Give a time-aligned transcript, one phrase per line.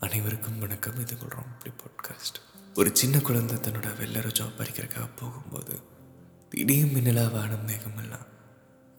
[0.00, 0.98] அனைவருக்கும் வணக்கம்.
[0.98, 2.38] இது கொள்கிறோம் இப்படி பாட்காஸ்ட்
[2.74, 5.80] ஒரு சின்ன குழந்தை தன்னோட வெள்ளர ஜாப் பறிக்கிறக்காக போகும்போது
[6.48, 8.26] திடீர் மின்னலா வானம் மேகமெல்லாம்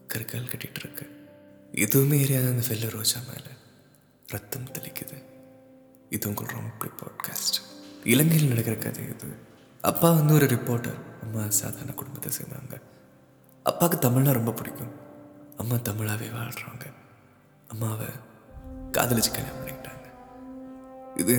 [0.08, 1.30] கற்கால் கட்டிகிட்டு இருக்கு
[1.72, 3.52] எதுவுமே எரியாத அந்த வெள்ள ரோஜா மேலே
[4.28, 5.24] ரத்தம் தெளிக்குது.
[6.10, 7.58] இது உங்கள் இப்படி பாட்காஸ்ட்
[8.04, 9.38] இலங்கையில் நடக்கிற கதை இது.
[9.82, 12.82] அப்பா வந்து ஒரு ரிப்போர்ட்டர் அம்மா சாதாரண குடும்பத்தை சேர்ந்தாங்க
[13.64, 14.96] அப்பாவுக்கு தமிழ்னா ரொம்ப பிடிக்கும்.
[15.58, 16.94] அம்மா தமிழாகவே வாழ்கிறாங்க
[17.68, 18.08] அம்மாவை
[18.92, 20.01] காதலிச்சு கல்யாணம் பண்ணிக்கிட்டாங்க.
[21.16, 21.36] இது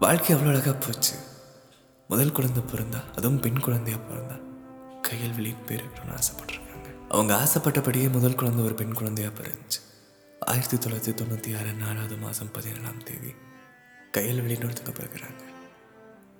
[0.00, 1.14] வாழ்க்கை அவ்வளோ அழகாக போச்சு.
[2.08, 4.36] முதல் குழந்தை பிறந்தா அதுவும் பெண் குழந்தையா பிறந்தா
[5.00, 6.88] கையில் வெளியின் பேர் இருக்கணும்னு ஆசைப்பட்டிருக்காங்க.
[7.08, 9.80] அவங்க ஆசைப்பட்டபடியே முதல் குழந்தை ஒரு பெண் குழந்தையா பிறந்துச்சு.
[10.40, 13.32] ஆயிரத்தி தொள்ளாயிரத்தி தொண்ணூற்றி ஆறு நாலாவது மாதம் பதினேழாம் தேதி
[14.10, 15.42] கையில் வெளின்னு ஒருத்தங்க பிறகுறாங்க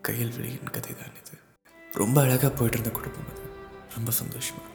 [0.00, 1.36] கையில் வெளியின் கதை தான் இது.
[1.92, 3.46] ரொம்ப அழகாக போயிட்டு இருந்த குடும்பம் அது.
[3.96, 4.68] ரொம்ப சந்தோஷமாக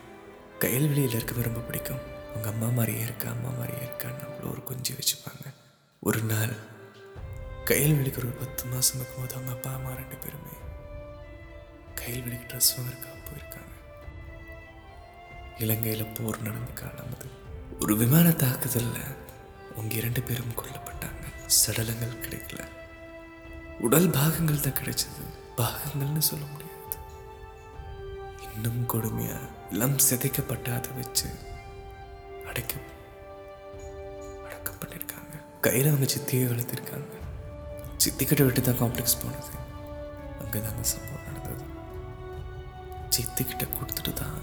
[0.60, 2.02] கையில் வெளியில் இருக்கவே ரொம்ப பிடிக்கும்.
[2.30, 5.46] அவங்க அம்மா மாதிரியே இருக்கா அம்மா மாதிரியே இருக்கான்னு நம்மள ஒரு குஞ்சு வச்சுப்பாங்க.
[6.04, 6.54] ஒரு நாள்
[7.70, 10.56] கையில் வெடிக்கிற ஒரு பத்து மாதம் இருக்கும்போது அவங்க அப்பா அம்மா ரெண்டு பேருமே
[11.96, 13.74] கையில் வெடிக்க ட்ரெஸ் வாங்கிருக்காங்க போயிருக்காங்க
[15.58, 17.30] இலங்கையில் போர் நடந்த காலம் அது.
[17.80, 19.04] ஒரு விமான தாக்குதலில்
[19.74, 21.24] அவங்க இரண்டு பேரும் கொல்லப்பட்டாங்க.
[21.46, 22.62] சடலங்கள் கிடைக்கல.
[23.80, 25.24] உடல் பாகங்கள் தான் கிடைச்சது.
[25.58, 26.98] பாகங்கள்னு சொல்ல முடியாது.
[28.54, 29.38] இன்னும் கொடுமையா?
[29.72, 31.30] எல்லாம் சிதைக்கப்பட்ட அதை வச்சு
[32.48, 32.76] அடைக்க
[34.46, 37.14] அடக்கம் பண்ணியிருக்காங்க கையில் அவங்க சித்தியை வளர்த்திருக்காங்க.
[38.04, 39.54] சித்திக்கிட்ட விட்டு தான் காம்ப்ளெக்ஸ் போனது.
[40.42, 41.66] அங்கே தான் அந்த சம்பவம் நடந்தது.
[43.16, 44.38] சித்திக்கிட்ட கொடுத்துட்டு தான்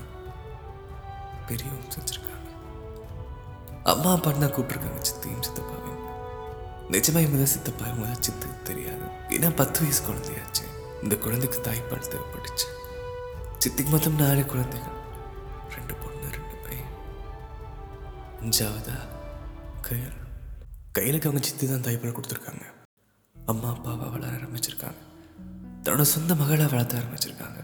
[1.48, 2.48] பெரியவங்க செஞ்சுருக்காங்க.
[3.92, 6.02] அம்மா அப்பா தான் கூப்பிட்ருக்காங்க சித்தியும் சித்தப்பாவையும்.
[6.94, 9.06] நிஜமா இவங்க தான் சித்தப்பா இவங்க தான் சித்து தெரியாது.
[9.36, 10.66] ஏன்னா பத்து வயசு குழந்தையாச்சு.
[11.04, 12.68] இந்த குழந்தைக்கு தாய்ப்பால் தேவைப்பட்டுச்சு.
[13.62, 14.98] சித்திக்கு மொத்தம் நாலு குழந்தைகள்.
[15.76, 16.92] ரெண்டு பொண்ணு ரெண்டு பையன்.
[18.42, 18.98] அஞ்சாவதா?
[19.88, 20.18] கையில்.
[20.98, 22.64] கையிலுக்கு அவங்க சித்தி தான் தாய்ப்பால் கொடுத்துருக்காங்க.
[23.50, 25.00] அம்மா அப்பாவை வளர ஆரம்பிச்சிருக்காங்க.
[25.84, 27.60] தன்னோட சொந்த மகளை வளர்த்த ஆரம்பிச்சிருக்காங்க.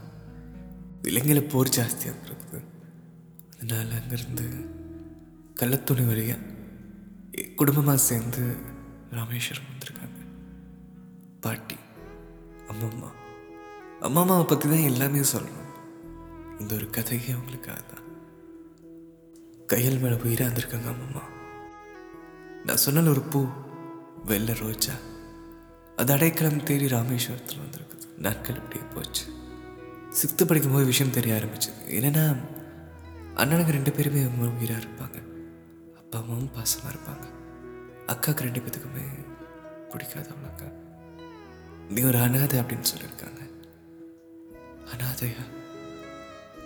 [1.10, 2.58] இலங்கையில் போர் ஜாஸ்தியாக இருக்குது
[3.54, 4.46] அதனால் அங்கேருந்து
[5.60, 6.48] கள்ளத்துணி வழியாக
[7.60, 8.42] குடும்பமாக சேர்ந்து
[9.16, 10.20] ராமேஸ்வரம் வந்திருக்காங்க.
[11.44, 11.78] பாட்டி
[12.72, 13.10] அம்மம்மா
[14.06, 15.72] அம்மாமாவை பற்றி தான் எல்லாமே சொல்லணும்.
[16.60, 18.06] இந்த ஒரு கதையே அவங்களுக்காக தான்
[19.72, 21.24] கையல் மேலே உயிராக இருந்திருக்காங்க அம்மம்மா
[22.66, 23.40] நான் சொன்ன ஒரு பூ
[24.30, 24.94] வெள்ளை ரோஜா.
[26.00, 28.04] அது அடைக்கலம் தேடி ராமேஸ்வரத்தில் வந்திருக்குது.
[28.18, 29.24] நாட்கள் இப்படியே போச்சு.
[30.18, 31.80] சிக்ஸ்த்து படிக்கும்போது விஷயம் தெரிய ஆரம்பிச்சது.
[31.88, 32.36] என்னன்னா
[33.36, 35.18] அண்ணனுக்கு ரெண்டு பேருமே உயிராக இருப்பாங்க.
[35.98, 37.26] அப்பா அம்மாவும் பாசமாக இருப்பாங்க.
[38.06, 39.04] அக்காவுக்கு ரெண்டு பேத்துக்குமே
[39.90, 40.68] பிடிக்காது அவ்வளோக்கா
[41.90, 43.42] நீ ஒரு அனாதை அப்படின்னு சொல்லியிருக்காங்க.
[44.92, 45.44] அனாதையா?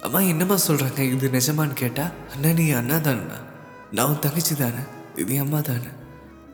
[0.03, 3.39] அம்மா என்னம்மா சொல்கிறாங்க இது நிஜமான்னு கேட்டால் அண்ணா நீ அண்ணா தானண்ணா
[3.93, 4.83] நான் உன் தங்கச்சி தானே.
[5.17, 5.93] இது அம்மா தானே.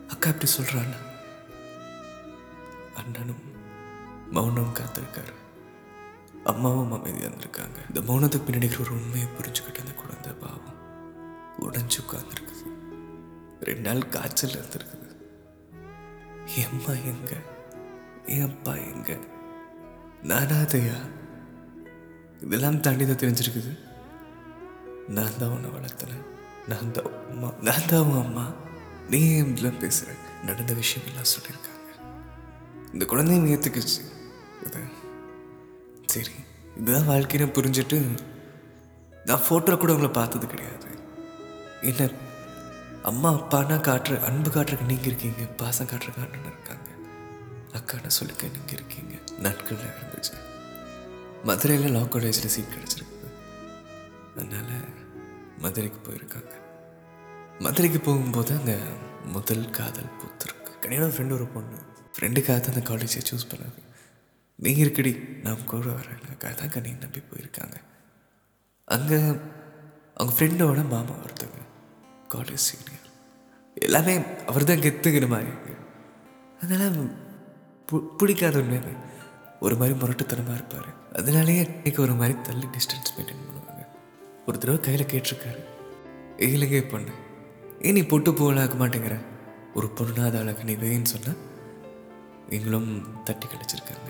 [0.09, 0.99] அக்கா இப்படி சொல்கிறாண்ணா
[2.95, 3.43] அண்ணனும்
[4.31, 5.33] மௌனம் காத்திருக்காரு.
[6.43, 7.79] அம்மாவும் அமைதியாக இருந்திருக்காங்க.
[7.89, 10.77] இந்த மௌனத்துக்கு பின்னாடி ஒரு உண்மையை புரிஞ்சுக்கிட்டு அந்த குழந்தை பாவம்
[11.59, 12.65] உடஞ்சு உட்காந்துருக்குது
[13.59, 15.07] ரெண்டு நாள் காய்ச்சல் இருந்திருக்குது.
[16.55, 17.33] எம்மா எங்க?
[18.25, 19.11] என் அப்பா எங்க
[20.23, 20.97] நானாதையா
[22.41, 23.71] இதெல்லாம் தாண்டி தான் தெரிஞ்சிருக்குது.
[25.07, 26.25] நான் தான் உன்னை வளர்த்தினேன்
[26.67, 28.45] நான் தான் அம்மா நான் தான் உன் அம்மா.
[29.09, 31.70] நீ ஏன் பேசுகிறேன் நடந்த விஷயம் எல்லாம் சொல்லியிருக்கேன்
[32.93, 33.99] இந்த குழந்தையும் ஏற்றுக்குச்சு
[34.65, 34.81] இது.
[36.13, 36.33] சரி
[36.79, 37.97] இதுதான் வாழ்க்கைன்னு புரிஞ்சுட்டு
[39.27, 40.89] நான் ஃபோட்டோவில் கூட உங்களை பார்த்தது கிடையாது.
[41.89, 42.09] என்ன
[43.09, 46.89] அம்மா அப்பானா காட்டுற அன்பு காட்டுறக்கு நீங்கள் இருக்கீங்க பாசம் காட்டுறக்கு அண்ணன் இருக்காங்க.
[47.77, 49.13] அக்கான சொல்லுக்க நீங்கள் இருக்கீங்க.
[49.45, 50.35] நாட்கள் இருந்துச்சு.
[51.49, 53.29] மதுரையில் லா காலேஜில் சீட் கிடச்சிருக்குது
[54.35, 54.75] அதனால்
[55.63, 56.53] மதுரைக்கு போயிருக்காங்க.
[57.59, 58.77] மதுரைக்கு போகும்போது அங்கே
[59.35, 60.73] முதல் காதல் பூத்திருக்கு.
[60.83, 61.79] கனியோட ஃப்ரெண்டு ஒரு பொண்ணு.
[62.17, 63.79] ஃப்ரெண்டுக்காக தான் அந்த காலேஜை சூஸ் பண்ணாங்க
[64.55, 67.75] நீ இருக்கடி நான் கூட வரேன்க்காக தான் கண்ணி நம்பி போயிருக்காங்க.
[68.85, 69.15] அங்கே
[70.13, 71.63] அவங்க ஃப்ரெண்டோட மாமா ஒருத்தவங்க
[72.29, 73.07] காலேஜ் சீனியர்
[73.75, 75.49] எல்லாமே அவர் தான் கெத்துக்கிற மாதிரி
[76.61, 77.15] அதனால்
[77.91, 78.79] பு- பிடிக்காத ஒன்று
[79.59, 81.13] ஒரு மாதிரி முரட்டுத்தனமாக இருப்பார்.
[81.13, 83.85] அதனாலேயே அன்னைக்கு ஒரு மாதிரி தள்ளி டிஸ்டன்ஸ் மெயின்டைன் பண்ணுவாங்க.
[84.47, 85.63] ஒரு தடவை கையில் கேட்டிருக்காரு.
[86.37, 87.11] இல்லைங்க பொண்ணு
[87.81, 89.21] ஏன் நீ பொட்டு போகலாக்க மாட்டேங்கிற?
[89.73, 91.49] ஒரு பொண்ணுனா அழகு நீ வேன்னு சொன்னால்
[92.55, 92.89] எங்களும்
[93.23, 94.09] தட்டி கிடச்சிருக்காங்க.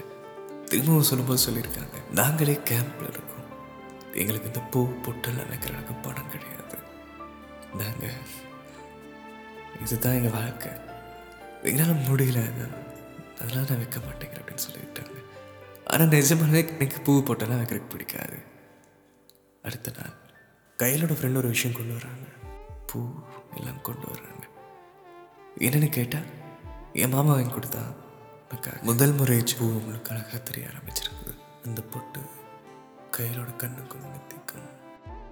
[0.69, 3.47] திரும்பவும் சொல்லும்போது சொல்லியிருக்காங்க நாங்களே கேம்பில் இருக்கோம்.
[4.21, 6.77] எங்களுக்கு இந்த பூ பொட்டல் நினைக்கிறதுக்கு பணம் கிடையாது.
[7.81, 8.17] நாங்கள்
[9.83, 10.71] இதுதான் எங்கள் வாழ்க்கை.
[11.69, 12.39] எங்களால் முடியல
[13.39, 15.17] அதெல்லாம் நான் வைக்க மாட்டேங்கிறேன் அப்படின்னு சொல்லிவிட்டாங்க
[15.91, 18.37] ஆனால் நிஜமானவே எனக்கு பூ போட்டெல்லாம் வைக்கிறதுக்கு பிடிக்காது.
[19.63, 20.15] அடுத்த நாள்
[20.81, 22.27] கையிலோட ஃப்ரெண்ட் ஒரு விஷயம் கொண்டு வராங்க.
[22.89, 22.99] பூ
[23.55, 24.45] எல்லாம் கொண்டு வர்றாங்க
[25.65, 26.29] என்னென்னு கேட்டால்
[27.01, 27.83] என் மாமா வாங்கி கொடுத்தா
[28.51, 31.33] அக்கா முதல் முறை பூ உங்களுக்கு அழகாக தெரிய ஆரம்பிச்சிருக்குது.
[31.65, 32.19] அந்த பொட்டு
[33.17, 34.69] கையிலோட கண்ணுக்கும் நெத்திக்கும்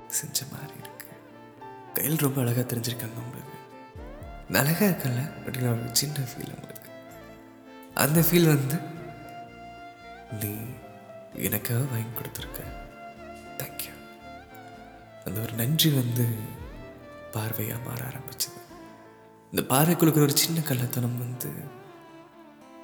[0.07, 1.07] செஞ்ச மாதிரி இருக்கு.
[1.94, 3.57] கையில் ரொம்ப அழகாக தெரிஞ்சிருக்காங்க உங்களுக்கு.
[4.50, 6.89] நான் அழகா இருக்கல அப்படின்னு ஒரு சின்ன ஃபீல் உங்களுக்கு.
[7.95, 8.77] அந்த ஃபீல் வந்து
[10.42, 10.56] நீ
[11.33, 12.60] எனக்காக வாங்கி கொடுத்துருக்க.
[13.57, 13.94] தேங்க்யூ
[15.25, 16.25] அந்த ஒரு நன்றி வந்து
[17.31, 18.60] பார்வையாக மாற ஆரம்பிச்சது.
[19.51, 21.77] இந்த பார்வைக்குழுக்கிற ஒரு சின்ன கள்ளத்தனம் வந்து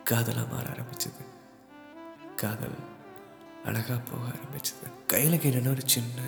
[0.06, 1.22] காதலாக மாற ஆரம்பிச்சது.
[2.36, 2.76] காதல்
[3.66, 5.06] அழகாக போக ஆரம்பிச்சது.
[5.08, 6.22] கையில் என்னன்னா ஒரு சின்ன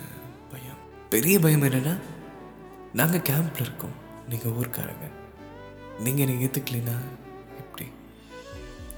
[0.50, 0.80] பயம்.
[1.10, 1.98] பெரிய பயம் என்னென்னா
[2.94, 3.96] நாங்கள் கேம்பில் இருக்கோம்.
[4.28, 5.06] நீங்கள் ஊர்க்காரங்க.
[5.98, 6.96] நீங்கள் என்னை ஏற்றுக்கலைன்னா
[7.58, 7.90] எப்படி?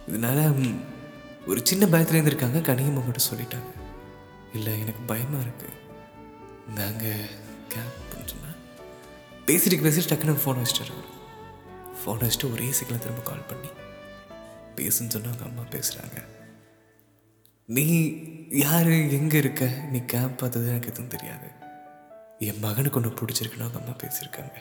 [0.08, 0.52] இதனால்
[1.46, 2.60] ஒரு சின்ன பயத்துலேருந்து இருந்திருக்காங்க.
[2.60, 3.70] கனியம்மா மட்டும் சொல்லிட்டாங்க.
[4.54, 5.78] இல்லை எனக்கு பயமாக இருக்குது
[6.74, 7.28] நாங்கள்
[7.68, 8.58] கேம்ப் சொன்னால்
[9.46, 10.98] பேசிட்டு பேசிட்டு டக்குன்னு ஃபோன் வச்சுட்டு
[12.00, 13.66] ஃபோன் வச்சுட்டு ஒரே செகண்டில் திரும்ப கால் பண்ணி
[14.80, 16.18] பேசுன்னு சொன்னால் அவங்க அம்மா பேசுகிறாங்க
[17.66, 17.86] நீ
[18.48, 18.88] யார்?
[18.88, 19.64] எங்கே இருக்க?
[19.90, 21.48] நீ கேம்ப் பார்த்தது எனக்கு எதுவும் தெரியாது.
[22.38, 24.56] என் மகனுக்கு ஒன்று பிடிச்சிருக்குன்னு அவங்க அம்மா பேசியிருக்காங்க.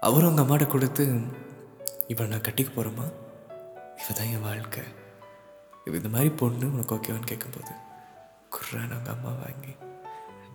[0.00, 1.18] அவரும் அவங்க அம்மாட்ட கொடுத்து
[2.06, 3.06] இவன் நான் கட்டிக்க போகிறோமா
[3.96, 4.82] இவ தான் என் வாழ்க்கை.
[5.84, 7.70] இவ இந்த மாதிரி பொண்ணு உனக்கு ஓகேவான்னு கேட்கும்போது
[8.50, 9.74] குர்ரான் அவங்க அம்மா வாங்கி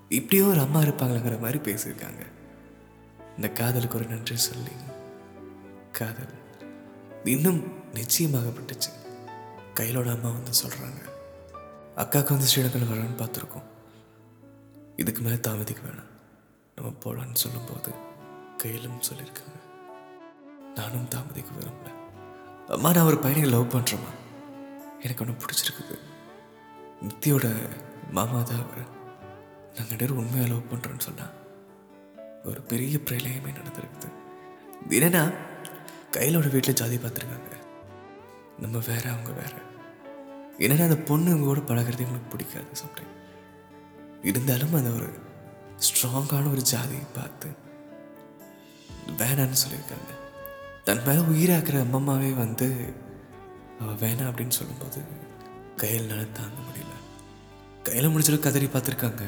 [0.10, 2.25] இப்படியே ஒரு அம்மா இருப்பாங்களேங்கிற மாதிரி பேசியிருக்காங்க.
[3.36, 4.72] இந்த காதலுக்கு ஒரு நன்றி சொல்லி
[5.92, 6.41] காதல்
[7.23, 7.63] இன்னும்
[7.94, 8.91] நிச்சயமாகப்பட்டுச்சு.
[9.75, 11.09] கையிலோட அம்மா வந்து சொல்கிறாங்க
[11.95, 13.63] அக்காவுக்கு வந்து ஸ்ரீலங்கன் வரான்னு பார்த்துருக்கோம்.
[14.95, 16.09] இதுக்கு மேலே தாமதிக்க வேணாம்.
[16.75, 17.94] நம்ம போகலான்னு சொல்லும்போது
[18.57, 19.59] கையிலும் சொல்லியிருக்காங்க.
[20.75, 21.89] நானும் தாமதிக்க விரும்பல.
[22.69, 24.12] அம்மா நான் ஒரு பையனை லவ் பண்ணுறேம்மா
[25.01, 26.00] எனக்கு ஒன்று பிடிச்சிருக்குது.
[27.01, 27.56] நித்தியோட
[28.12, 29.00] மாமா தான் அவர்.
[29.75, 31.31] நாங்கள் நேரம் உண்மையாக லவ் பண்ணுறோன்னு சொன்னால்
[32.44, 34.09] ஒரு பெரிய பிரளயமே நடந்திருக்குது.
[34.89, 35.29] இது
[36.12, 37.50] கையிலோட வீட்டில் ஜாதி பார்த்துருக்காங்க.
[38.60, 39.54] நம்ம வேற அவங்க வேற.
[40.58, 43.10] என்னன்னா அந்த பொண்ணுங்க கூட பழகிறது உங்களுக்கு பிடிக்காது சம்டைம்
[44.22, 45.10] இருந்தாலும் அந்த ஒரு
[45.78, 47.48] ஸ்ட்ராங்கான ஒரு ஜாதியை பார்த்து
[49.18, 50.10] வேணான்னு சொல்லியிருக்காங்க.
[50.84, 52.94] தன் மேலே உயிராக்குற அம்மம்மாவே வந்து
[53.80, 55.02] அவள் வேணாம் அப்படின்னு சொல்லும்போது
[55.75, 56.94] கையில் நடத்தாங்க தாங்க முடியல.
[57.84, 59.24] கையில் முடிச்சளவு கதறி பார்த்துருக்காங்க.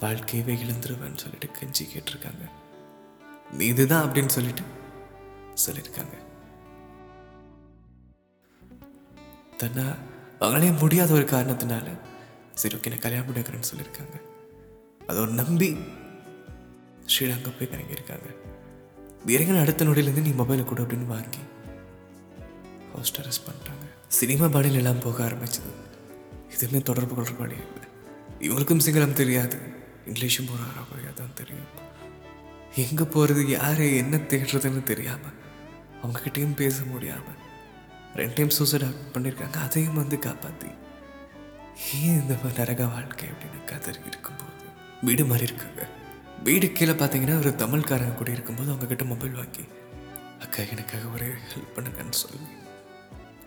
[0.00, 2.50] வாழ்க்கையவே இழந்துருவேன்னு சொல்லிட்டு கெஞ்சி கேட்டிருக்காங்க.
[3.52, 4.62] நீ இதுதான் அப்படின்னு சொல்லிட்டு
[5.64, 6.14] சொல்லியிருக்காங்க.
[9.60, 9.86] தன்னா
[10.40, 11.98] அவங்களே முடியாத ஒரு காரணத்தினால
[12.54, 14.16] சரி ஓகே நான் கல்யாணம் பண்ணிக்கிறேன்னு சொல்லியிருக்காங்க.
[15.06, 15.76] அதை ஒரு நம்பி
[17.12, 18.28] ஸ்ரீலங்கா போய் இறங்கியிருக்காங்க.
[19.26, 21.42] இறங்கின அடுத்த நொடியிலேருந்து நீ மொபைலை கொடு அப்படின்னு வாங்கி
[22.92, 23.86] ஹோஸ்ட் அரெஸ்ட் பண்ணிட்டாங்க.
[24.06, 25.72] சினிமா பாடியில் எல்லாம் போக ஆரம்பிச்சது.
[26.54, 27.88] எதுவுமே தொடர்பு கொள்கிற பாடி இல்லை.
[28.46, 29.58] இவங்களுக்கும் சிங்களம் தெரியாது.
[30.06, 31.70] இங்கிலீஷும் போகிறாரோ தான் தெரியும்.
[32.76, 35.40] எங்கே போகிறது யார் என்ன தேடுறதுன்னு தெரியாமல்
[36.02, 37.40] அவங்கக்கிட்டேயும் பேச முடியாமல்
[38.14, 38.84] ரெண்டு டைம் சூசைட்
[39.14, 40.70] பண்ணியிருக்காங்க அதையும் வந்து காப்பாற்றி
[41.94, 44.64] ஏன் இந்த மாதிரி நரக வாழ்க்கை அப்படின்னு கதறி இருக்கும்போது?
[45.02, 45.86] வீடு மாதிரி இருக்காங்க.
[46.44, 49.64] வீடு கீழே பார்த்தீங்கன்னா ஒரு தமிழ்காரங்க கூட இருக்கும்போது அவங்கக்கிட்ட மொபைல் வாங்கி
[50.40, 52.40] அக்கா எனக்காக ஒரே ஹெல்ப் பண்ணுங்கன்னு சொல்லி.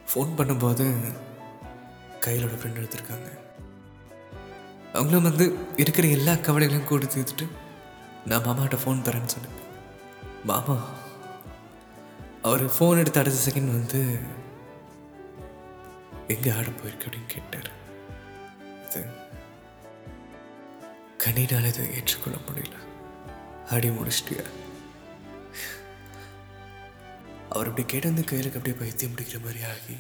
[0.09, 0.85] ஃபோன் பண்ணும்போது
[2.25, 3.29] கையிலோட ஃப்ரெண்ட் எடுத்திருக்காங்க.
[4.93, 7.47] அவங்களும் வந்து இருக்கிற எல்லா கவலைகளையும் கூட தீர்த்துட்டு
[8.25, 9.57] நான் மாமாட்ட ஃபோன் தரேன்னு சொன்னேன்.
[10.43, 10.89] மாமா
[12.45, 14.00] அவர் ஃபோன் எடுத்து அடுத்த செகண்ட் வந்து
[16.27, 17.08] எங்கே ஆட போயிருக்கு?
[17.08, 17.69] அப்படின்னு கேட்டார்.
[18.86, 19.01] இது
[21.65, 22.77] இதை ஏற்றுக்கொள்ள முடியல.
[23.72, 24.46] ஆடி முடிச்சிட்டியா?
[27.50, 29.96] அவர் அப்படி கேட்டு வந்து கையிலுக்கு அப்படியே பைத்தியம் முடிக்கிற மாதிரி ஆகி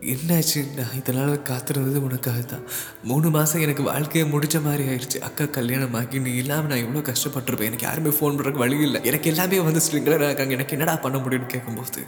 [0.00, 0.74] என்னாச்சு?
[0.74, 2.62] நான் இதனால் காத்திருந்தது உனக்காக தான்
[3.02, 5.18] மூணு மாதம் எனக்கு வாழ்க்கையை முடிச்ச மாதிரி ஆயிடுச்சு.
[5.18, 7.64] அக்கா கல்யாணம் ஆகி நீ இல்லாமல் நான் எவ்வளோ கஷ்டப்பட்டிருப்பேன்.
[7.64, 9.00] எனக்கு யாருமே ஃபோன் பண்ணுறதுக்கு வழி இல்லை.
[9.04, 10.52] எனக்கு எல்லாமே வந்து ஸ்ட்ரிங்கலாக இருக்காங்க.
[10.52, 12.06] எனக்கு என்னடா பண்ண முடியும்னு கேட்கும்போது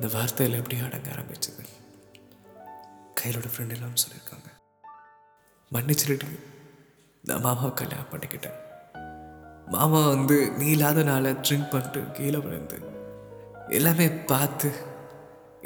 [0.00, 1.64] இந்த வார்த்தையில் எப்படி அடங்க ஆரம்பிச்சது?
[3.20, 4.48] கையிலோட ஃப்ரெண்ட் எல்லாம் சொல்லியிருக்காங்க.
[5.72, 6.38] மன்னிச்சிருட்டு
[7.22, 8.58] நான் மாமாவை கல்யாணம் பண்ணிக்கிட்டேன்.
[9.66, 12.78] மாமா வந்து நீ இல்லாதனால ட்ரிங்க் பண்ணிட்டு கீழே விழுந்து
[13.68, 14.72] எல்லாமே பார்த்து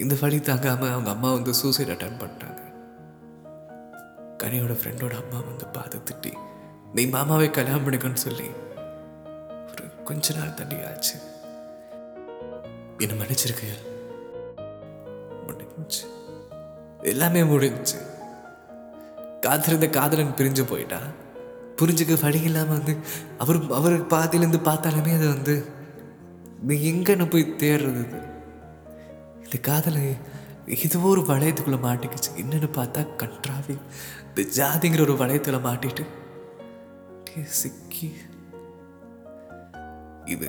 [0.03, 2.63] இந்த வழி தாங்காமல் அவங்க அம்மா வந்து சூசைட் அட்டன் பண்ணிட்டாங்க.
[4.43, 6.33] கனியோட ஃப்ரெண்டோட அம்மா வந்து பார்த்து திட்டி
[6.95, 8.49] நீ மாமாவை கல்யாணம் பண்ணிக்கன்னு சொல்லி
[9.69, 11.15] ஒரு கொஞ்ச நாள் தண்ணி ஆச்சு.
[12.99, 13.77] என்னை மன்னிச்சிருக்கையா
[15.47, 16.03] முடிஞ்சு
[17.13, 18.01] எல்லாமே முடிஞ்சு
[19.41, 21.01] காத்திருந்த காதலன் பிரிஞ்சு போயிட்டா.
[21.81, 22.97] புரிஞ்சுக்க வழி இல்லாமல் வந்து
[23.39, 25.57] அவர் அவர் பாதியிலேருந்து பார்த்தாலுமே அது வந்து
[26.67, 28.05] நீ எங்கன்னு போய் தேடுறது
[29.45, 30.05] இந்த காதலை
[30.85, 32.31] ஏதோ ஒரு வளையத்துக்குள்ளே மாட்டிக்கிச்சு.
[32.37, 33.75] என்னென்னு பார்த்தா கன்றாவி.
[34.29, 36.05] இந்த ஜாதிங்கிற ஒரு வளையத்தில் மாட்டிட்டு
[37.43, 38.09] சிக்கி.
[40.25, 40.49] இது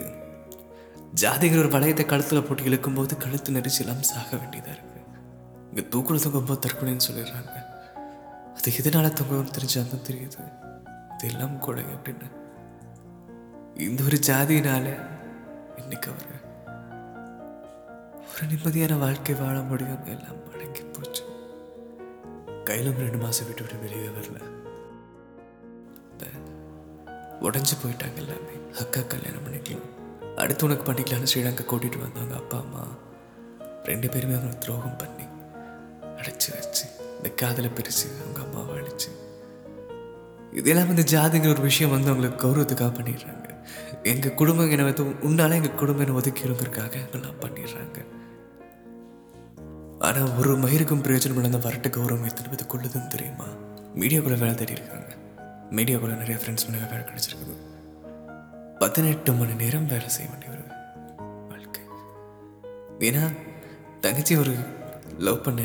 [1.21, 5.01] ஜாதிங்கிற ஒரு வளையத்தை கழுத்தில் போட்டு இழுக்கும்போது கழுத்து நெரிச்சு சாக வேண்டியதாக இருக்கு.
[5.69, 7.55] இங்கே தூக்குல தொங்கும்போது தற்கொலைன்னு சொல்லிடுறாங்க.
[8.57, 10.41] அது எதனால தொங்கணும்னு தெரிஞ்சால் தான் தெரியுது.
[11.13, 12.27] இது எல்லாம் கொலை அப்படின்னு
[13.87, 14.85] இந்த ஒரு ஜாதியினால
[15.81, 16.34] இன்னைக்கு அவர்
[18.35, 21.23] ஒரு நிம்மதியான வாழ்க்கை வாழ முடியும் எல்லாம் அடங்கி போச்சு.
[22.63, 24.39] கையிலும் ரெண்டு மாதம் விட்டு விட்டு வெளியே வரல.
[27.41, 28.55] உடஞ்சி போயிட்டாங்க எல்லாமே.
[28.79, 29.87] அக்கா கல்யாணம் பண்ணிக்கலாம்.
[30.35, 32.83] அடுத்து உனக்கு பண்ணிக்கலாம்னு ஸ்ரீலங்கா கூட்டிகிட்டு வந்தவங்க அப்பா அம்மா
[33.83, 35.23] ரெண்டு பேருமே அவங்களை துரோகம் பண்ணி
[36.17, 36.85] அடைச்சி வச்சு
[37.17, 39.11] இந்த காதலை பிரித்து அவங்க அம்மாவை அழிச்சு.
[40.51, 43.47] இதெல்லாம் வந்து ஜாதிங்கிற ஒரு விஷயம் வந்து அவங்களுக்கு கௌரவத்துக்காக பண்ணிடுறாங்க.
[44.03, 47.97] எங்கள் குடும்பம் என்னை வந்து உன்னால் எங்கள் குடும்பம் என்ன ஒதுக்கிடுங்கிறதுக்காக எல்லாம் பண்ணிடுறாங்க.
[49.99, 53.45] ஆனால் ஒரு மயிருக்கும் பிரயோஜனம் இல்லாத வரட்டு கௌரவம் எத்தனை பேர் கொள்ளுதுன்னு தெரியுமா?
[53.95, 55.15] மீடியாக்குள்ள வேலை தேடி இருக்காங்க.
[55.71, 57.55] மீடியாக்குள்ள நிறைய ஃப்ரெண்ட்ஸ் பண்ண வேலை கிடைச்சிருக்குது.
[58.79, 60.63] பதினெட்டு மணி நேரம் வேலை செய்ய வேண்டிய ஒரு
[61.47, 61.83] வாழ்க்கை.
[62.99, 63.35] ஏன்னா
[64.01, 64.55] தங்கச்சி ஒரு
[65.17, 65.61] லவ் பண்ண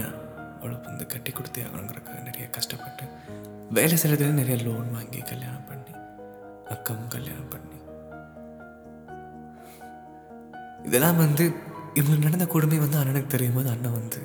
[0.63, 3.05] அவ்வளோ வந்து கட்டி கொடுத்தே ஆகணுங்கிறதுக்காக நிறைய கஷ்டப்பட்டு
[3.71, 5.93] வேலை செய்கிறதுல நிறைய லோன் வாங்கி கல்யாணம் பண்ணி
[6.69, 7.79] அக்காவும் கல்யாணம் பண்ணி.
[10.85, 11.53] இதெல்லாம் வந்து
[11.99, 14.21] இவங்களுக்கு நடந்த கொடுமை வந்து அண்ணனுக்கு தெரியும் போது அண்ணன் வந்து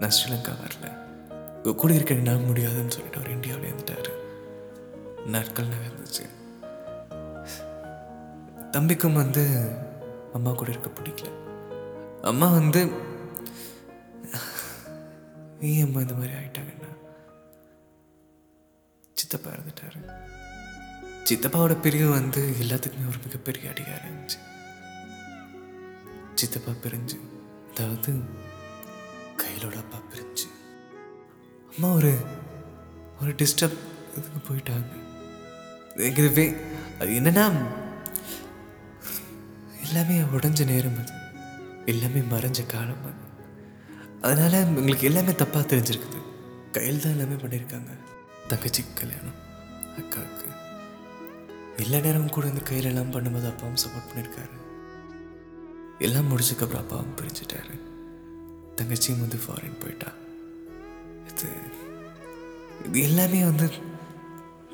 [0.00, 0.86] நான் ஸ்ரீலங்கா வரல.
[1.56, 4.12] உங்க கூட இருக்க என்ன முடியாதுன்னு சொல்லிட்டு அவர் இந்தியாவிலே இருந்துட்டாரு
[5.34, 6.24] நாட்கள் நகர்ந்துச்சு.
[8.74, 9.44] தம்பிக்கும் வந்து
[10.36, 11.30] அம்மா கூட இருக்க பிடிக்கல.
[12.30, 12.80] அம்மா வந்து
[15.70, 16.90] ஏன் அம்மா இந்த மாதிரி ஆயிட்டாங்கன்னா
[19.16, 20.00] சித்தப்பா இருந்துட்டாரு
[21.28, 24.38] சித்தப்பாவோட பிரிவு வந்து எல்லாத்துக்குமே ஒரு மிகப்பெரிய அடியாக இருந்துச்சு.
[26.38, 27.20] சித்தப்பா பிரிஞ்சு
[27.70, 28.12] அதாவது
[29.36, 30.48] கையிலோட அப்பா பிரிஞ்சு.
[31.74, 32.18] அம்மா ஒரு
[33.20, 33.78] ஒரு டிஸ்டர்ப்
[34.16, 34.92] இதுக்கு போயிட்டாங்க.
[35.96, 36.60] எனக்கு
[37.00, 37.66] அது என்னன்னா
[39.84, 41.12] எல்லாமே உடஞ்ச நேரம் அது.
[41.86, 43.26] எல்லாமே மறைஞ்ச காலம் அது.
[44.22, 46.22] அதனால எங்களுக்கு எல்லாமே தப்பாக தெரிஞ்சிருக்குது.
[46.72, 47.98] கையில் தான் எல்லாமே பண்ணியிருக்காங்க.
[48.48, 49.38] தங்கச்சி கல்யாணம்
[49.96, 50.46] அக்காவுக்கு.
[51.76, 54.67] எல்லா நேரமும் கூட இந்த கையில் எல்லாம் பண்ணும்போது அப்பாவும் சப்போர்ட் பண்ணியிருக்காரு.
[55.98, 57.76] எல்லாம் முடிச்சதுக்கப்புறம் அப்பாவும் பிரிஞ்சுட்டாரு.
[58.76, 60.10] தங்கச்சியும் வந்து ஃபாரின் போயிட்டா.
[61.30, 61.48] இது
[62.86, 63.66] இது எல்லாமே வந்து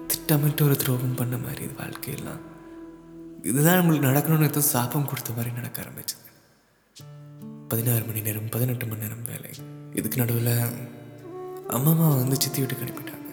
[0.06, 2.42] திட்டமிட்டு ஒரு துரோகம் பண்ண மாதிரி இது வாழ்க்கையெல்லாம்.
[3.42, 6.28] இதுதான் நம்மளுக்கு நடக்கணும்னு ஏதோ சாபம் கொடுத்த மாதிரி நடக்க ஆரம்பிச்சது.
[7.68, 9.50] பதினாறு மணி நேரம் பதினெட்டு மணி நேரம் வேலை.
[9.92, 10.54] இதுக்கு நடுவில்
[11.68, 13.32] அம்மா வந்து சித்தி வீட்டுக்கு அனுப்பிட்டாங்க.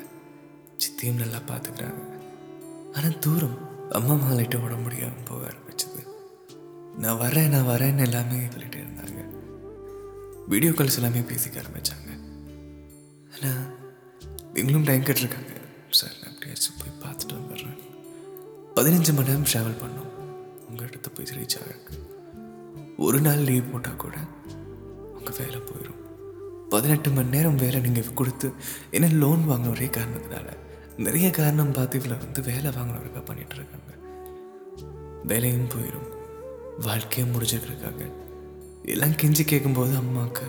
[0.83, 2.01] சித்தியும் நல்லா பார்த்துக்கிறாங்க
[2.93, 3.57] ஆனால் தூரம்
[3.91, 5.60] அம்மா அம்மா லைட்டாக முடியாமல் போவார்
[6.97, 9.19] நான் வரேன் நான் வரேன்னு எல்லாமே சொல்லிகிட்டே இருந்தாங்க.
[10.47, 12.09] வீடியோ கால்ஸ் எல்லாமே பேசிக்க ஆரம்பிச்சாங்க.
[13.33, 13.63] ஆனால்
[14.53, 15.53] நீங்களும் டைம் கேட்டிருக்காங்க.
[15.89, 17.79] சார் நான் எப்படியாச்சும் போய் பார்த்துட்டு வந்துடுறேன்.
[18.75, 20.09] பதினஞ்சு மணி நேரம் ட்ராவல் பண்ணோம்.
[20.69, 21.97] உங்கள் இடத்த போய் ரீச் ஆகிருக்கு
[22.97, 24.15] ஒரு நாள் லீவ் போட்டால் கூட
[25.13, 25.99] உங்கள் வேலை போயிடும்
[26.69, 28.53] பதினெட்டு மணி நேரம் வேலை நீங்கள் கொடுத்து
[28.91, 30.57] ஏன்னா லோன் வாங்கின ஒரே காரணத்தினால
[30.97, 33.93] நிறைய காரணம் பார்த்து இதில் வந்து வேலை வாங்கினவருக்காக பண்ணிகிட்ருக்காங்க இருக்காங்க.
[35.23, 36.10] வேலையும் போயிடும்
[36.81, 38.11] வாழ்க்கையும் முடிச்சிருக்காங்க
[38.83, 40.45] எல்லாம் கெஞ்சி கேட்கும்போது அம்மாவுக்கு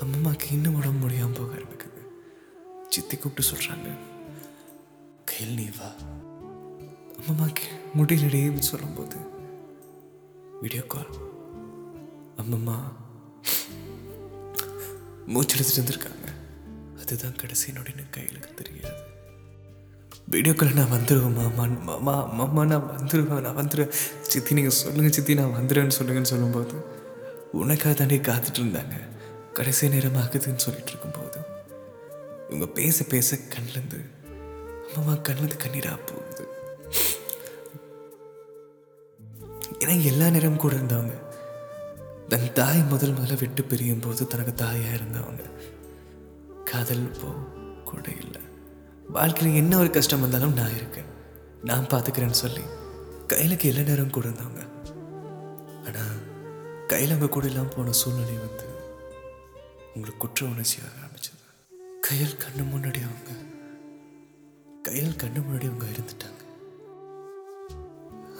[0.00, 2.00] அம்மாவுக்கு இன்னும் உடம்பு முடியாமல் போக ஆரம்பிக்குது.
[2.88, 3.88] சித்தி கூப்பிட்டு சொல்கிறாங்க
[5.24, 5.92] கையில் நீ வா.
[7.28, 7.62] அம்மாவுக்கு
[7.96, 9.16] முடியலடின்னு சொல்லும்போது
[10.60, 11.10] வீடியோ கால்.
[12.36, 12.78] அம்மம்மா
[15.26, 16.26] மூச்செடுத்துட்டு வந்திருக்காங்க.
[16.98, 19.15] அதுதான் கடைசி நொடின்னு கையிலுக்கு தெரியாது
[20.28, 25.34] வீடியோ கால் நான் வந்துடுவேன் மாமா மாமா மாமா நான் வந்துடுவேன் நான் வந்துடுவேன் சித்தி நீங்கள் சொல்லுங்கள் சித்தி
[25.34, 26.76] நான் வந்துடுவேன்னு சொல்லுங்கன்னு சொல்லும்போது
[27.52, 28.96] உனக்காக தாண்டி காத்துட்டு இருந்தாங்க.
[29.52, 31.38] கடைசி நேரம் ஆகுதுன்னு சொல்லிட்டு இருக்கும்போது
[32.48, 34.00] இவங்க பேச பேச கண்ணிலேருந்து
[34.96, 36.44] அம்மா கண்ணிலேருந்து கண்ணீராக போகுது.
[39.78, 41.16] ஏன்னா எல்லா நேரமும் கூட இருந்தவங்க.
[42.28, 45.44] தன் தாய் முதல் முதல்ல விட்டு பிரியும் போது தனக்கு தாயாக இருந்தவங்க.
[46.64, 47.28] காதல் போ
[47.84, 48.40] கூட இல்லை.
[49.08, 51.10] வாழ்க்கையில் என்ன ஒரு கஷ்டம் வந்தாலும் நான் இருக்கேன்.
[51.64, 52.60] நான் பார்த்துக்கிறேன்னு சொல்லி
[53.26, 54.62] கையிலுக்கு எல்லா நேரம் கூட இருந்தவங்க
[55.86, 56.16] ஆனால்
[56.86, 58.64] கையில் அவங்க கூட இல்லாமல் போன சூழ்நிலை வந்து
[59.94, 61.42] உங்களுக்கு குற்ற உணர்ச்சியாக ஆரம்பிச்சது.
[62.00, 63.30] கையில் கண்ணு முன்னாடி அவங்க
[64.82, 66.42] கையில் கண்ணு முன்னாடி அவங்க இருந்துட்டாங்க.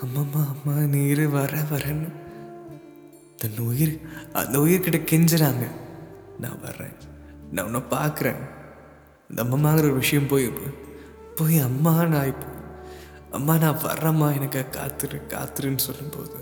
[0.05, 2.13] அம்மம்மா அம்மா நீர் வர வரேன்னு.
[3.37, 4.01] தன் உயிர்
[4.33, 5.71] அந்த உயிர்கிட்ட கெஞ்சுறாங்க.
[6.41, 6.95] நான் வர்றேன்.
[7.53, 8.41] நான் உன்னை பார்க்குறேன்
[9.29, 9.43] அந்த
[9.83, 10.53] ஒரு விஷயம் போய்
[11.35, 12.47] போய் அம்மா நான் இப்போ
[13.31, 16.37] அம்மா நான் வர்றேம்மா எனக்கு காத்துரு காத்துருன்னு சொல்லும்போது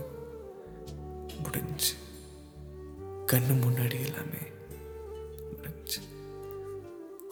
[1.42, 1.92] முடிஞ்சு.
[3.32, 4.42] கண்ணு முன்னாடி எல்லாமே
[5.56, 6.00] முடிஞ்சு.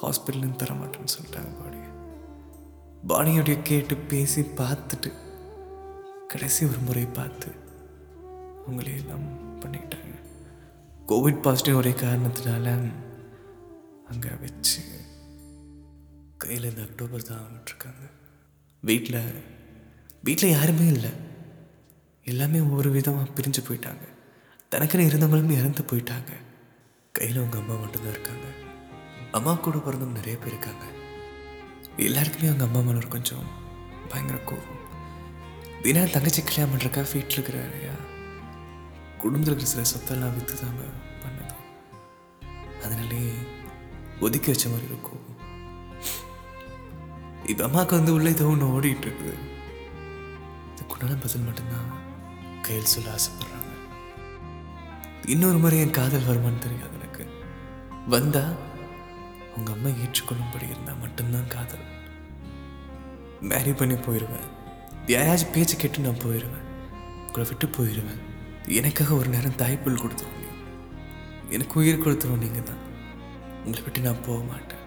[0.03, 1.91] ஹாஸ்பிட்டலும் தர மாட்டேன்னு சொல்லிட்டாங்க பாடியை.
[3.09, 5.13] பாடியோடைய கேட்டு பேசி பார்த்துட்டு
[6.29, 7.51] கடைசி ஒரு முறை பார்த்து
[8.67, 9.27] அவங்களே எல்லாம்
[9.61, 10.17] பண்ணிக்கிட்டாங்க.
[11.09, 12.67] கோவிட் பாசிட்டிவ் ஒரே காரணத்தினால
[14.11, 14.81] அங்கே வச்சு
[16.43, 18.05] கையில் இந்த அக்டோபர் தான் விட்டுருக்காங்க
[18.89, 19.21] வீட்டில்
[20.27, 21.13] வீட்டில் யாருமே இல்லை.
[22.27, 24.05] எல்லாமே ஒவ்வொரு விதமாக பிரிஞ்சு போயிட்டாங்க.
[24.73, 26.33] தனக்குன்னு இருந்தவங்களும் இறந்து போயிட்டாங்க.
[27.15, 28.47] கையில் அவங்க அம்மா மட்டும்தான் இருக்காங்க.
[29.39, 30.85] அம்மா கூட பிறந்தவங்க நிறைய பேர் இருக்காங்க.
[32.09, 33.47] எல்லாருக்குமே அவங்க அம்மா மேலே ஒரு கொஞ்சம்
[34.13, 34.81] பயங்கர கோபம்.
[35.85, 37.95] தினா தங்கச்சி கல்யாணம் பண்ணுறக்கா வீட்டில் இருக்கிற ஐயா
[39.23, 40.83] குடும்பத்தில் இருக்கிற சில சொத்தெல்லாம் விற்று தாங்க
[41.23, 41.57] பண்ணது.
[42.85, 43.23] அதனாலே
[44.21, 45.21] ஒதுக்கி வச்ச மாதிரி இருக்கும்
[47.51, 49.35] இப்போ அம்மாவுக்கு வந்து உள்ள ஏதோ ஒன்று ஓடிட்டு இருக்குது
[50.73, 51.89] இதுக்குண்டான பதில் மட்டும்தான்
[52.67, 53.71] கையில் சொல்ல ஆசைப்படுறாங்க.
[55.35, 57.25] இன்னொரு முறை என் காதல் வருமான்னு தெரியாது எனக்கு.
[58.15, 58.45] வந்தா
[59.57, 61.87] உங்க அம்மா ஏற்றுக்கொள்ளும்படி இருந்தா மட்டும்தான் காதல்.
[63.51, 64.49] மேரி பண்ணி போயிடுவேன்
[65.13, 66.69] யாராச்சும் பேச்சு கேட்டு நான் போயிடுவேன்
[67.27, 68.23] உங்களை விட்டு போயிடுவேன்
[68.81, 70.49] எனக்காக ஒரு நேரம் தாய்ப்புல் கொடுத்தவங்க
[71.57, 72.83] எனக்கு உயிர் கொடுத்தவங்க நீங்கள் தான்
[73.65, 74.85] உங்களை விட்டு நான் போக மாட்டேன்.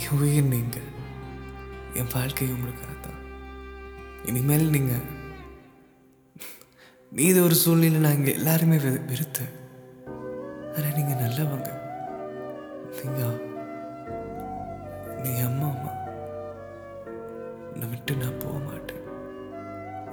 [0.00, 0.88] என் உயிர் நீங்கள்
[1.94, 3.20] என் வாழ்க்கை உங்களுக்காக தான்
[4.24, 5.06] இனிமேல் நீங்கள்
[7.12, 9.54] நீ இது ஒரு சூழ்நிலை நான் இங்கே எல்லாருமே வெ- வெறுத்தேன்
[10.76, 11.70] ஆனால் நீங்கள் நல்லவங்க.
[13.04, 13.46] நீங்கள்
[15.22, 15.92] நீ அம்மா அம்மா.
[17.74, 19.02] நான் விட்டு நான் போக மாட்டேன்.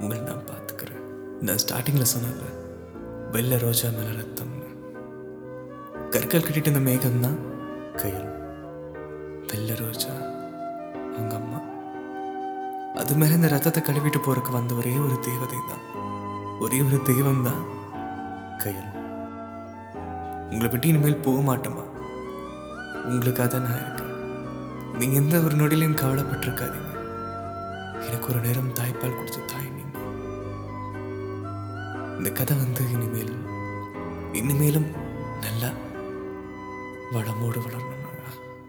[0.00, 1.04] உங்களை நான் பார்த்துக்கிறேன்.
[1.40, 2.44] நான் ஸ்டார்டிங்கில் சொன்னாங்க
[3.30, 4.64] வெள்ளை ரோஜா மேலே ரத்தம்னு
[6.10, 7.38] கற்கள் கட்டிட்டு இந்த மேகம் தான்
[7.92, 8.30] கையில்.
[9.46, 10.35] வெள்ளை ரோஜா.
[11.16, 11.60] அவங்க அம்மா
[13.00, 15.82] அது மேலே இந்த ரத்தத்தை கழுவிட்டு போறதுக்கு வந்த ஒரே ஒரு தேவதை தான்.
[16.60, 17.62] ஒரே ஒரு தெய்வம் தான்
[18.62, 18.92] கையல்
[20.50, 21.84] உங்களை விட்டு இனிமேல் போக மாட்டோமா
[23.08, 24.12] உங்களுக்காக தான் நான் இருக்கேன்.
[24.98, 26.92] நீங்கள் எந்த ஒரு நொடியிலையும் கவலைப்பட்டிருக்காதீங்க
[28.06, 29.98] எனக்கு ஒரு நேரம் தாய்ப்பால் கொடுத்த தாய் நீங்க.
[32.18, 33.34] இந்த கதை வந்து இனிமேல்
[34.34, 34.88] இனிமேலும்
[35.40, 35.70] நல்லா
[37.12, 37.92] வளமோடு வளரணும்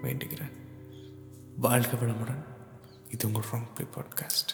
[0.03, 0.53] வேண்டிக்கிறேன்
[1.59, 2.43] வாழ்க வளமுடன்.
[3.11, 4.51] இது உங்கள் ஃப்ரம் ப்ளே பாட்காஸ்ட்